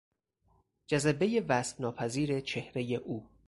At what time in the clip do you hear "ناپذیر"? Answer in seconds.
1.81-2.39